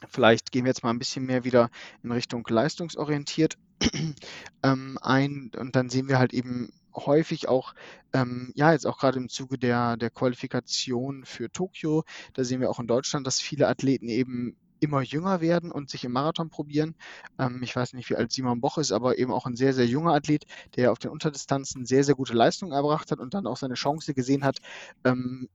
[0.10, 1.70] Vielleicht gehen wir jetzt mal ein bisschen mehr wieder
[2.04, 3.58] in Richtung leistungsorientiert.
[4.64, 7.76] Ähm, ein und dann sehen wir halt eben häufig auch,
[8.12, 12.72] ähm, ja, jetzt auch gerade im Zuge der, der Qualifikation für Tokio, da sehen wir
[12.72, 16.96] auch in Deutschland, dass viele Athleten eben immer jünger werden und sich im Marathon probieren.
[17.40, 19.86] Ähm, ich weiß nicht, wie alt Simon Boch ist, aber eben auch ein sehr, sehr
[19.86, 23.58] junger Athlet, der auf den Unterdistanzen sehr, sehr gute Leistungen erbracht hat und dann auch
[23.58, 24.58] seine Chance gesehen hat,
[25.04, 25.50] ähm,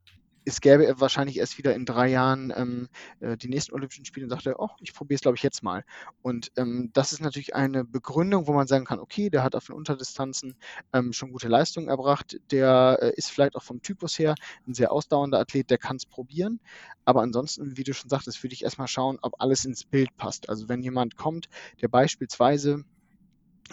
[0.44, 2.88] es gäbe wahrscheinlich erst wieder in drei Jahren ähm,
[3.20, 5.85] äh, die nächsten Olympischen Spiele und sagte, oh, ich probiere es, glaube ich, jetzt mal.
[6.22, 9.66] Und ähm, das ist natürlich eine Begründung, wo man sagen kann, okay, der hat auf
[9.66, 10.57] den Unterdistanzen
[10.92, 14.35] ähm, schon gute Leistungen erbracht, der äh, ist vielleicht auch vom Typus her
[14.66, 16.61] ein sehr ausdauernder Athlet, der kann es probieren.
[17.05, 20.48] Aber ansonsten, wie du schon sagtest, würde ich erstmal schauen, ob alles ins Bild passt.
[20.48, 21.48] Also wenn jemand kommt,
[21.81, 22.85] der beispielsweise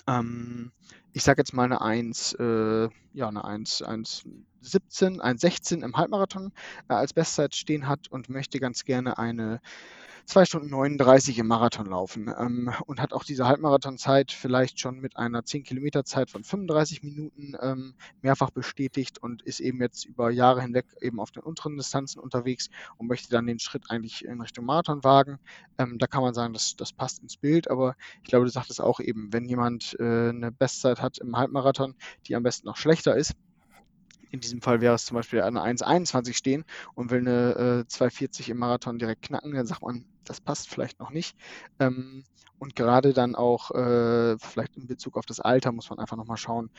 [0.07, 0.71] ähm,
[1.13, 4.23] ich sage jetzt mal eine 1, äh, ja, eine 1, 1,
[4.61, 6.51] 17, 1,16 im Halbmarathon
[6.87, 9.61] äh, als Bestzeit stehen hat und möchte ganz gerne eine
[10.29, 15.17] 2 Stunden 39 im Marathon laufen ähm, und hat auch diese Halbmarathonzeit vielleicht schon mit
[15.17, 20.29] einer 10 Kilometer Zeit von 35 Minuten ähm, mehrfach bestätigt und ist eben jetzt über
[20.29, 24.39] Jahre hinweg eben auf den unteren Distanzen unterwegs und möchte dann den Schritt eigentlich in
[24.39, 25.39] Richtung Marathon wagen.
[25.79, 28.81] Ähm, da kann man sagen, das, das passt ins Bild, aber ich glaube, du sagtest
[28.81, 31.95] auch eben, wenn jemand äh, eine Bestzeit hat im Halbmarathon,
[32.27, 33.33] die am besten noch schlechter ist,
[34.29, 36.65] in diesem Fall wäre es zum Beispiel eine 1,21 stehen
[36.95, 40.99] und will eine äh, 2,40 im Marathon direkt knacken, dann sagt man, das passt vielleicht
[40.99, 41.35] noch nicht.
[41.79, 42.23] Ähm,
[42.59, 46.37] und gerade dann auch äh, vielleicht in Bezug auf das Alter muss man einfach nochmal
[46.37, 46.69] schauen,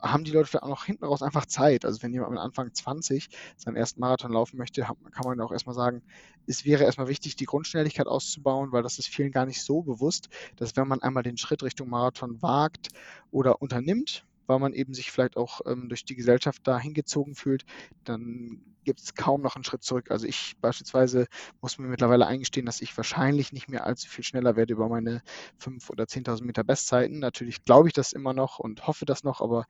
[0.00, 1.84] haben die Leute vielleicht auch noch hinten raus einfach Zeit?
[1.84, 5.74] Also wenn jemand mit Anfang 20 seinen ersten Marathon laufen möchte, kann man auch erstmal
[5.74, 6.02] sagen,
[6.46, 10.28] es wäre erstmal wichtig, die Grundschnelligkeit auszubauen, weil das ist vielen gar nicht so bewusst,
[10.56, 12.90] dass wenn man einmal den Schritt Richtung Marathon wagt
[13.32, 17.64] oder unternimmt, weil man eben sich vielleicht auch ähm, durch die Gesellschaft da hingezogen fühlt,
[18.04, 20.10] dann gibt es kaum noch einen Schritt zurück.
[20.10, 21.26] Also ich beispielsweise
[21.60, 25.22] muss mir mittlerweile eingestehen, dass ich wahrscheinlich nicht mehr allzu viel schneller werde über meine
[25.60, 27.18] 5.000 oder 10.000 Meter Bestzeiten.
[27.18, 29.66] Natürlich glaube ich das immer noch und hoffe das noch, aber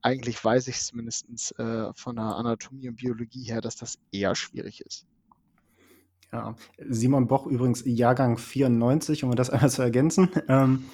[0.00, 4.34] eigentlich weiß ich es zumindest äh, von der Anatomie und Biologie her, dass das eher
[4.34, 5.06] schwierig ist.
[6.32, 10.30] Ja, Simon Boch übrigens Jahrgang 94, um das einmal zu ergänzen.
[10.48, 10.84] Ähm,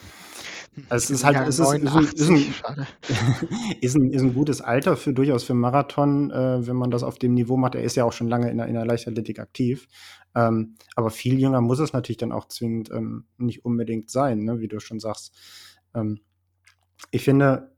[0.89, 2.37] also es ist halt, es ist, 89, ist, ein,
[3.81, 7.19] ist, ein, ist, ein, gutes Alter für durchaus für Marathon, äh, wenn man das auf
[7.19, 7.75] dem Niveau macht.
[7.75, 9.89] Er ist ja auch schon lange in der, in der Leichtathletik aktiv.
[10.35, 14.61] Ähm, aber viel jünger muss es natürlich dann auch zwingend ähm, nicht unbedingt sein, ne,
[14.61, 15.35] wie du schon sagst.
[15.95, 16.21] Ähm,
[17.11, 17.73] ich finde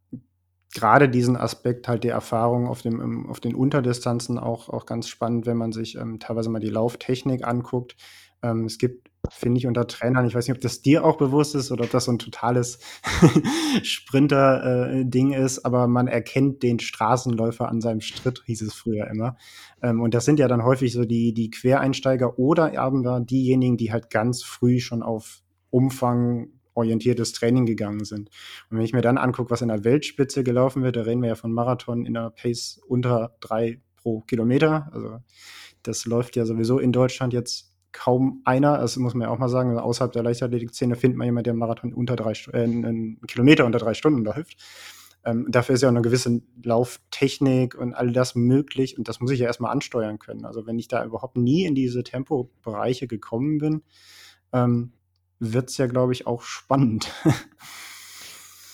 [0.75, 5.47] gerade diesen Aspekt halt der Erfahrung auf, dem, auf den Unterdistanzen auch, auch ganz spannend,
[5.47, 7.97] wenn man sich ähm, teilweise mal die Lauftechnik anguckt.
[8.43, 10.27] Ähm, es gibt finde ich, unter Trainern.
[10.27, 12.79] Ich weiß nicht, ob das dir auch bewusst ist oder ob das so ein totales
[13.83, 19.37] Sprinter-Ding äh, ist, aber man erkennt den Straßenläufer an seinem Schritt, hieß es früher immer.
[19.83, 23.93] Ähm, und das sind ja dann häufig so die, die Quereinsteiger oder eben diejenigen, die
[23.93, 28.31] halt ganz früh schon auf Umfang orientiertes Training gegangen sind.
[28.71, 31.29] Und wenn ich mir dann angucke, was in der Weltspitze gelaufen wird, da reden wir
[31.29, 34.89] ja von Marathon in der Pace unter drei pro Kilometer.
[34.93, 35.19] Also
[35.83, 39.49] das läuft ja sowieso in Deutschland jetzt kaum einer, das muss man ja auch mal
[39.49, 43.21] sagen, also außerhalb der Leichtathletik-Szene findet man jemanden, der einen Marathon unter drei, äh, einen
[43.27, 44.57] Kilometer unter drei Stunden läuft.
[45.25, 49.31] Ähm, dafür ist ja auch eine gewisse Lauftechnik und all das möglich und das muss
[49.31, 50.47] ich ja erstmal ansteuern können.
[50.47, 53.83] Also wenn ich da überhaupt nie in diese Tempobereiche gekommen bin,
[54.53, 54.93] ähm,
[55.39, 57.13] wird es ja, glaube ich, auch spannend.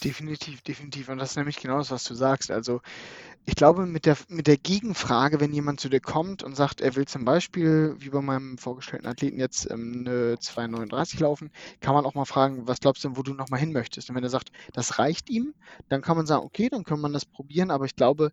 [0.05, 1.09] Definitiv, definitiv.
[1.09, 2.50] Und das ist nämlich genau das, was du sagst.
[2.50, 2.81] Also
[3.48, 6.96] ich glaube, mit der, mit der Gegenfrage, wenn jemand zu dir kommt und sagt, er
[6.96, 12.04] will zum Beispiel, wie bei meinem vorgestellten Athleten jetzt, ähm, eine 2,39 laufen, kann man
[12.04, 14.11] auch mal fragen, was glaubst du, wo du nochmal hin möchtest?
[14.11, 15.54] Und wenn er sagt, das reicht ihm,
[15.88, 17.70] dann kann man sagen, okay, dann kann man das probieren.
[17.70, 18.32] Aber ich glaube,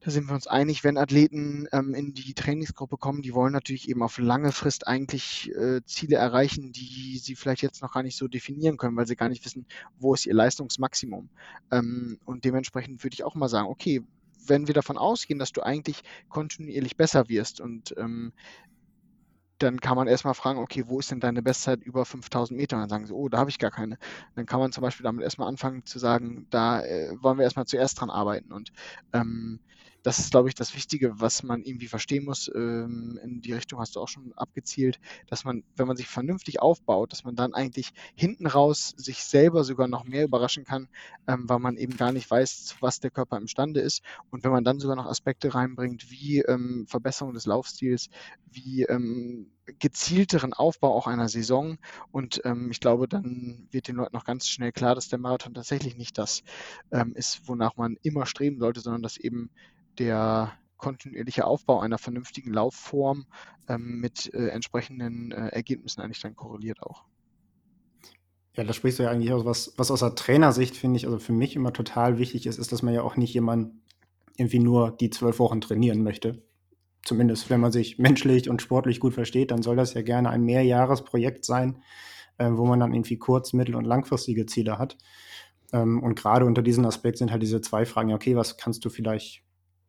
[0.00, 3.90] da sind wir uns einig, wenn Athleten ähm, in die Trainingsgruppe kommen, die wollen natürlich
[3.90, 8.16] eben auf lange Frist eigentlich äh, Ziele erreichen, die sie vielleicht jetzt noch gar nicht
[8.16, 9.66] so definieren können, weil sie gar nicht wissen,
[9.98, 11.28] wo ist ihr Leistungsmaximum.
[11.70, 14.02] Ähm, und dementsprechend würde ich auch mal sagen, okay,
[14.48, 18.32] wenn wir davon ausgehen, dass du eigentlich kontinuierlich besser wirst und ähm,
[19.58, 22.76] dann kann man erstmal fragen, okay, wo ist denn deine Bestzeit über 5000 Meter?
[22.76, 23.98] Und dann sagen sie, oh, da habe ich gar keine.
[24.36, 27.66] Dann kann man zum Beispiel damit erstmal anfangen zu sagen, da äh, wollen wir erstmal
[27.66, 28.52] zuerst dran arbeiten.
[28.52, 28.72] Und
[29.12, 29.60] ähm,
[30.02, 32.50] das ist, glaube ich, das Wichtige, was man irgendwie verstehen muss.
[32.54, 36.60] Ähm, in die Richtung hast du auch schon abgezielt, dass man, wenn man sich vernünftig
[36.60, 40.88] aufbaut, dass man dann eigentlich hinten raus sich selber sogar noch mehr überraschen kann,
[41.26, 44.02] ähm, weil man eben gar nicht weiß, was der Körper imstande ist.
[44.30, 48.08] Und wenn man dann sogar noch Aspekte reinbringt, wie ähm, Verbesserung des Laufstils,
[48.50, 51.78] wie ähm, gezielteren Aufbau auch einer Saison.
[52.10, 55.54] Und ähm, ich glaube, dann wird den Leuten noch ganz schnell klar, dass der Marathon
[55.54, 56.42] tatsächlich nicht das
[56.90, 59.50] ähm, ist, wonach man immer streben sollte, sondern dass eben
[59.98, 63.26] der kontinuierliche Aufbau einer vernünftigen Laufform
[63.68, 67.04] ähm, mit äh, entsprechenden äh, Ergebnissen eigentlich dann korreliert auch.
[68.54, 71.18] Ja, da sprichst du ja eigentlich aus, was, was aus der Trainersicht finde ich, also
[71.18, 73.72] für mich immer total wichtig ist, ist, dass man ja auch nicht jemand
[74.36, 76.42] irgendwie nur die zwölf Wochen trainieren möchte.
[77.04, 80.42] Zumindest wenn man sich menschlich und sportlich gut versteht, dann soll das ja gerne ein
[80.42, 81.82] Mehrjahresprojekt sein,
[82.38, 84.96] äh, wo man dann irgendwie kurz-, mittel- und langfristige Ziele hat.
[85.72, 88.90] Ähm, und gerade unter diesem Aspekt sind halt diese zwei Fragen, okay, was kannst du
[88.90, 89.42] vielleicht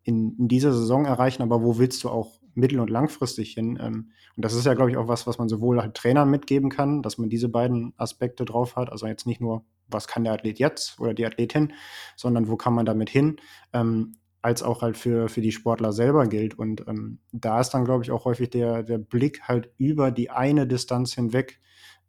[0.03, 3.77] in, in dieser Saison erreichen, aber wo willst du auch mittel- und langfristig hin?
[3.81, 6.69] Ähm, und das ist ja, glaube ich, auch was, was man sowohl halt Trainern mitgeben
[6.69, 8.91] kann, dass man diese beiden Aspekte drauf hat.
[8.91, 11.73] Also jetzt nicht nur, was kann der Athlet jetzt oder die Athletin,
[12.15, 13.37] sondern wo kann man damit hin?
[13.73, 16.57] Ähm, als auch halt für, für die Sportler selber gilt.
[16.57, 20.29] Und ähm, da ist dann, glaube ich, auch häufig der, der Blick halt über die
[20.29, 21.59] eine Distanz hinweg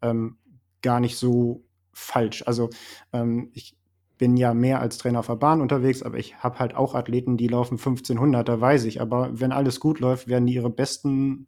[0.02, 0.38] ähm,
[0.82, 2.44] gar nicht so falsch.
[2.46, 2.70] Also
[3.12, 3.76] ähm, ich,
[4.20, 7.38] bin ja mehr als Trainer auf der Bahn unterwegs, aber ich habe halt auch Athleten,
[7.38, 9.00] die laufen 1500, da weiß ich.
[9.00, 11.46] Aber wenn alles gut läuft, werden die ihre besten,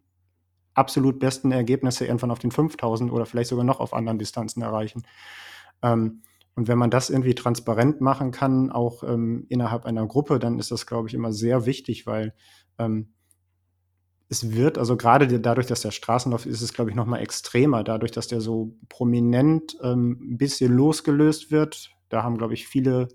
[0.73, 5.03] absolut besten Ergebnisse irgendwann auf den 5000 oder vielleicht sogar noch auf anderen Distanzen erreichen.
[5.83, 6.23] Ähm,
[6.55, 10.71] und wenn man das irgendwie transparent machen kann, auch ähm, innerhalb einer Gruppe, dann ist
[10.71, 12.35] das, glaube ich, immer sehr wichtig, weil
[12.79, 13.15] ähm,
[14.29, 17.19] es wird, also gerade dadurch, dass der Straßenlauf ist, ist es, glaube ich, noch mal
[17.19, 22.69] extremer, dadurch, dass der so prominent ähm, ein bisschen losgelöst wird da haben, glaube ich,
[22.69, 23.09] viele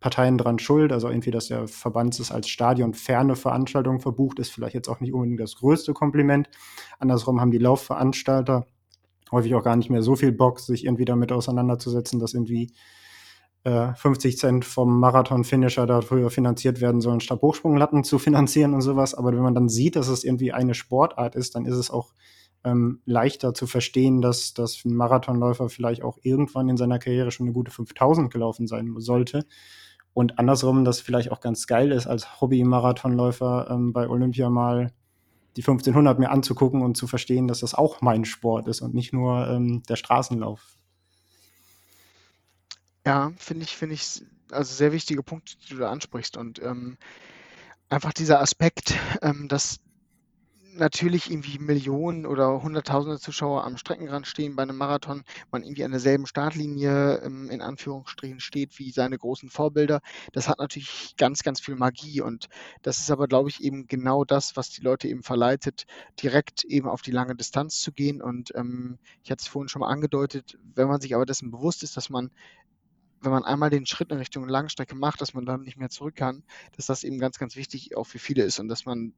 [0.00, 0.92] Parteien dran schuld.
[0.92, 5.12] Also irgendwie, dass der Verband es als stadionferne Veranstaltung verbucht, ist vielleicht jetzt auch nicht
[5.12, 6.48] unbedingt das größte Kompliment.
[6.98, 8.66] Andersrum haben die Laufveranstalter
[9.32, 12.72] häufig auch gar nicht mehr so viel Bock, sich irgendwie damit auseinanderzusetzen, dass irgendwie
[13.64, 19.14] äh, 50 Cent vom Marathon-Finisher dafür finanziert werden sollen, Stabhochsprunglatten zu finanzieren und sowas.
[19.14, 22.12] Aber wenn man dann sieht, dass es irgendwie eine Sportart ist, dann ist es auch
[22.64, 27.46] ähm, leichter zu verstehen, dass, dass ein Marathonläufer vielleicht auch irgendwann in seiner Karriere schon
[27.46, 29.44] eine gute 5000 gelaufen sein sollte.
[30.14, 34.92] Und andersrum, dass vielleicht auch ganz geil ist, als Hobby-Marathonläufer ähm, bei Olympia mal
[35.56, 39.12] die 1500 mir anzugucken und zu verstehen, dass das auch mein Sport ist und nicht
[39.12, 40.76] nur ähm, der Straßenlauf.
[43.06, 46.36] Ja, finde ich, finde ich, also sehr wichtige Punkte, die du da ansprichst.
[46.36, 46.98] Und ähm,
[47.88, 49.80] einfach dieser Aspekt, ähm, dass
[50.72, 55.90] natürlich irgendwie Millionen oder Hunderttausende Zuschauer am Streckenrand stehen bei einem Marathon, man irgendwie an
[55.90, 60.00] derselben Startlinie ähm, in Anführungsstrichen steht wie seine großen Vorbilder.
[60.32, 62.48] Das hat natürlich ganz, ganz viel Magie und
[62.82, 65.84] das ist aber, glaube ich, eben genau das, was die Leute eben verleitet,
[66.22, 68.22] direkt eben auf die lange Distanz zu gehen.
[68.22, 71.82] Und ähm, ich hatte es vorhin schon mal angedeutet, wenn man sich aber dessen bewusst
[71.82, 72.30] ist, dass man
[73.20, 76.14] wenn man einmal den Schritt in Richtung Langstrecke macht, dass man dann nicht mehr zurück
[76.14, 76.44] kann,
[76.76, 79.12] dass das eben ganz, ganz wichtig auch für viele ist und dass man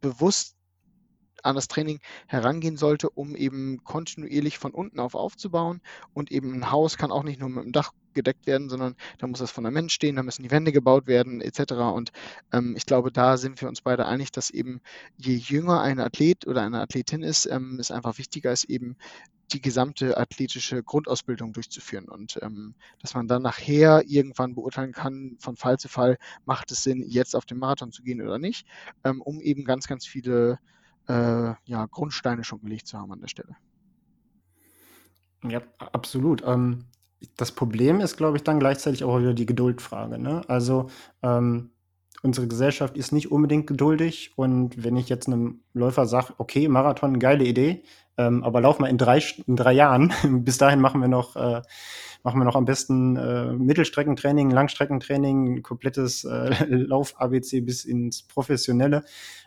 [0.00, 0.56] bewusst
[1.42, 5.80] an das Training herangehen sollte, um eben kontinuierlich von unten auf aufzubauen.
[6.14, 9.26] Und eben ein Haus kann auch nicht nur mit dem Dach gedeckt werden, sondern da
[9.26, 11.72] muss das Fundament stehen, da müssen die Wände gebaut werden, etc.
[11.94, 12.10] Und
[12.52, 14.80] ähm, ich glaube, da sind wir uns beide einig, dass eben
[15.16, 18.96] je jünger ein Athlet oder eine Athletin ist, ähm, es einfach wichtiger ist, eben
[19.52, 25.56] die gesamte athletische Grundausbildung durchzuführen und ähm, dass man dann nachher irgendwann beurteilen kann, von
[25.56, 28.66] Fall zu Fall, macht es Sinn, jetzt auf den Marathon zu gehen oder nicht,
[29.04, 30.58] ähm, um eben ganz, ganz viele
[31.10, 33.56] äh, ja, Grundsteine schon gelegt zu haben an der Stelle.
[35.48, 36.42] Ja, absolut.
[36.46, 36.84] Ähm,
[37.36, 40.18] das Problem ist, glaube ich, dann gleichzeitig auch wieder die Geduldfrage.
[40.18, 40.42] Ne?
[40.48, 40.88] Also
[41.22, 41.70] ähm,
[42.22, 47.18] unsere Gesellschaft ist nicht unbedingt geduldig und wenn ich jetzt einem Läufer sage, okay, Marathon,
[47.18, 47.82] geile Idee,
[48.20, 50.12] ähm, aber lauf mal in drei, in drei Jahren,
[50.44, 51.62] bis dahin machen wir noch, äh,
[52.22, 59.04] machen wir noch am besten äh, Mittelstreckentraining, Langstreckentraining, komplettes äh, Lauf-ABC bis ins Professionelle.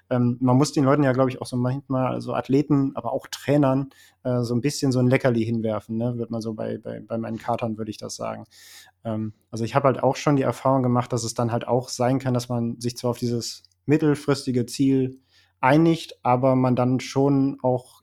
[0.09, 3.27] Ähm, man muss den Leuten ja, glaube ich, auch so manchmal, also Athleten, aber auch
[3.27, 3.91] Trainern,
[4.23, 6.17] äh, so ein bisschen so ein Leckerli hinwerfen, ne?
[6.17, 8.45] Wird man so bei, bei, bei meinen Katern, würde ich das sagen.
[9.05, 11.89] Ähm, also ich habe halt auch schon die Erfahrung gemacht, dass es dann halt auch
[11.89, 15.19] sein kann, dass man sich zwar auf dieses mittelfristige Ziel
[15.61, 18.02] einigt, aber man dann schon auch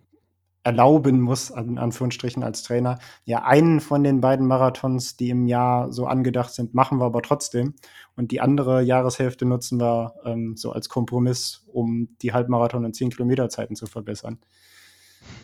[0.63, 5.91] erlauben muss, in Anführungsstrichen als Trainer, ja, einen von den beiden Marathons, die im Jahr
[5.93, 7.75] so angedacht sind, machen wir aber trotzdem.
[8.15, 13.11] Und die andere Jahreshälfte nutzen wir ähm, so als Kompromiss, um die Halbmarathon- und 10
[13.11, 14.39] Kilometer Zeiten zu verbessern.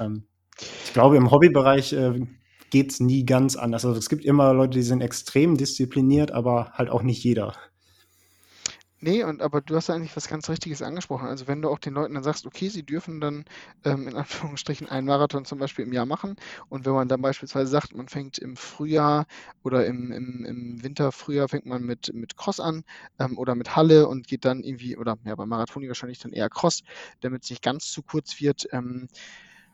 [0.00, 0.24] Ähm,
[0.84, 2.26] ich glaube, im Hobbybereich äh,
[2.70, 3.84] geht es nie ganz anders.
[3.86, 7.54] Also es gibt immer Leute, die sind extrem diszipliniert, aber halt auch nicht jeder.
[9.06, 11.28] Nee, und aber du hast eigentlich was ganz Richtiges angesprochen.
[11.28, 13.44] Also wenn du auch den Leuten dann sagst, okay, sie dürfen dann
[13.84, 16.34] ähm, in Anführungsstrichen einen Marathon zum Beispiel im Jahr machen.
[16.68, 19.26] Und wenn man dann beispielsweise sagt, man fängt im Frühjahr
[19.62, 22.82] oder im, im, im Winter, Frühjahr fängt man mit, mit Cross an
[23.20, 26.48] ähm, oder mit Halle und geht dann irgendwie, oder ja, beim Marathoni wahrscheinlich dann eher
[26.50, 26.82] Cross,
[27.20, 28.66] damit es nicht ganz zu kurz wird.
[28.72, 29.06] Ähm,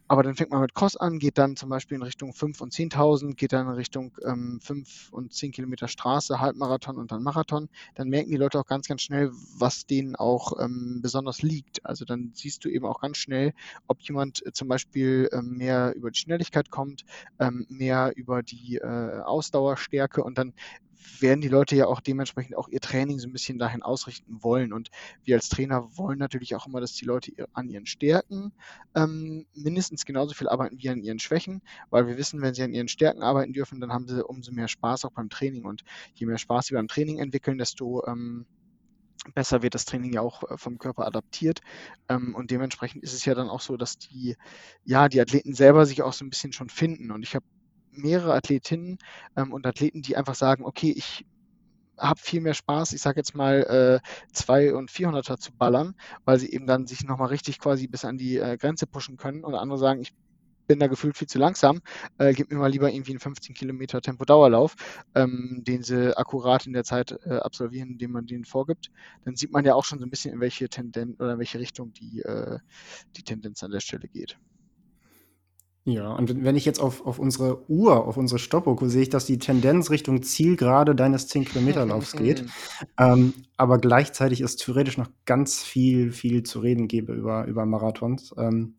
[0.09, 2.73] aber dann fängt man mit Cross an, geht dann zum Beispiel in Richtung 5 und
[2.73, 7.69] 10.000, geht dann in Richtung ähm, 5 und 10 Kilometer Straße, Halbmarathon und dann Marathon.
[7.95, 11.85] Dann merken die Leute auch ganz, ganz schnell, was denen auch ähm, besonders liegt.
[11.87, 13.53] Also dann siehst du eben auch ganz schnell,
[13.87, 17.05] ob jemand äh, zum Beispiel äh, mehr über die Schnelligkeit kommt,
[17.39, 20.53] ähm, mehr über die äh, Ausdauerstärke und dann
[21.21, 24.73] werden die Leute ja auch dementsprechend auch ihr Training so ein bisschen dahin ausrichten wollen.
[24.73, 24.91] Und
[25.25, 28.53] wir als Trainer wollen natürlich auch immer, dass die Leute an ihren Stärken
[28.95, 32.73] ähm, mindestens genauso viel arbeiten wie an ihren Schwächen, weil wir wissen, wenn sie an
[32.73, 35.65] ihren Stärken arbeiten dürfen, dann haben sie umso mehr Spaß auch beim Training.
[35.65, 35.83] Und
[36.15, 38.47] je mehr Spaß sie beim Training entwickeln, desto ähm,
[39.35, 41.61] besser wird das Training ja auch äh, vom Körper adaptiert.
[42.09, 44.37] Ähm, und dementsprechend ist es ja dann auch so, dass die,
[44.85, 47.11] ja, die Athleten selber sich auch so ein bisschen schon finden.
[47.11, 47.45] Und ich habe
[47.93, 48.99] mehrere Athletinnen
[49.37, 51.25] ähm, und Athleten, die einfach sagen, okay, ich
[51.99, 56.39] habe viel mehr Spaß, ich sage jetzt mal äh, 2 und 400er zu ballern, weil
[56.39, 59.55] sie eben dann sich nochmal richtig quasi bis an die äh, Grenze pushen können und
[59.55, 60.13] andere sagen, ich
[60.67, 61.81] bin da gefühlt viel zu langsam,
[62.19, 64.75] äh, gib mir mal lieber irgendwie einen 15 Kilometer Tempo-Dauerlauf,
[65.15, 68.91] ähm, den sie akkurat in der Zeit äh, absolvieren, indem man den vorgibt.
[69.25, 71.59] Dann sieht man ja auch schon so ein bisschen, in welche Tendenz oder in welche
[71.59, 72.59] Richtung die, äh,
[73.17, 74.39] die Tendenz an der Stelle geht.
[75.85, 79.27] Ja, und wenn ich jetzt auf, auf unsere Uhr, auf unsere Stoppuhr sehe ich, dass
[79.27, 82.45] die Tendenz Richtung Zielgerade deines 10-Kilometer-Laufs geht.
[82.99, 88.33] ähm, aber gleichzeitig ist theoretisch noch ganz viel, viel zu reden gäbe über, über Marathons.
[88.39, 88.77] Ähm,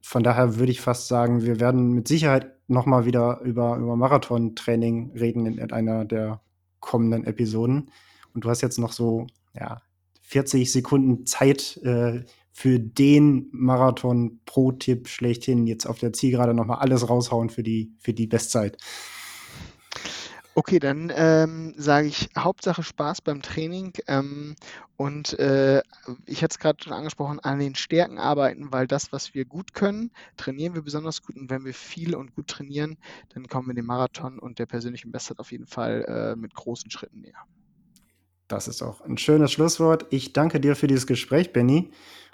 [0.00, 3.96] von daher würde ich fast sagen, wir werden mit Sicherheit noch mal wieder über, über
[3.96, 6.40] Marathon-Training reden in einer der
[6.78, 7.90] kommenden Episoden.
[8.32, 9.82] Und du hast jetzt noch so ja,
[10.22, 12.20] 40 Sekunden Zeit, äh,
[12.52, 18.12] für den Marathon Pro-Tipp schlechthin jetzt auf der Zielgerade nochmal alles raushauen für die, für
[18.12, 18.76] die Bestzeit.
[20.54, 24.54] Okay, dann ähm, sage ich Hauptsache Spaß beim Training ähm,
[24.98, 25.80] und äh,
[26.26, 29.72] ich hatte es gerade schon angesprochen, an den Stärken arbeiten, weil das, was wir gut
[29.72, 32.98] können, trainieren wir besonders gut und wenn wir viel und gut trainieren,
[33.32, 36.90] dann kommen wir dem Marathon und der persönlichen Bestzeit auf jeden Fall äh, mit großen
[36.90, 37.46] Schritten näher.
[38.46, 40.04] Das ist auch ein schönes Schlusswort.
[40.10, 41.90] Ich danke dir für dieses Gespräch, Benny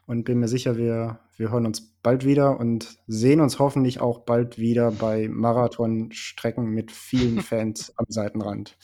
[0.08, 4.20] und bin mir sicher, wir, wir hören uns bald wieder und sehen uns hoffentlich auch
[4.20, 8.78] bald wieder bei Marathonstrecken mit vielen Fans am Seitenrand.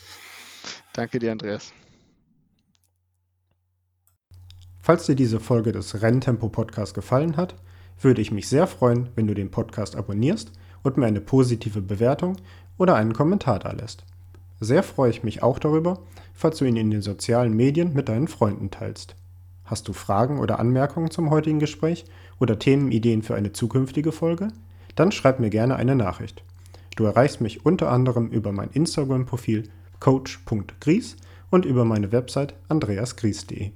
[0.92, 1.72] Danke dir, Andreas.
[4.82, 7.54] Falls dir diese Folge des Renntempo Podcasts gefallen hat,
[7.98, 12.36] würde ich mich sehr freuen, wenn du den Podcast abonnierst und mir eine positive Bewertung
[12.76, 14.04] oder einen Kommentar da lässt.
[14.60, 16.02] Sehr freue ich mich auch darüber,
[16.34, 19.16] falls du ihn in den sozialen Medien mit deinen Freunden teilst.
[19.64, 22.04] Hast du Fragen oder Anmerkungen zum heutigen Gespräch
[22.38, 24.48] oder Themenideen für eine zukünftige Folge?
[24.94, 26.44] Dann schreib mir gerne eine Nachricht.
[26.96, 29.64] Du erreichst mich unter anderem über mein Instagram-Profil
[30.00, 31.16] coach.gries
[31.50, 33.72] und über meine Website andreasgries.de.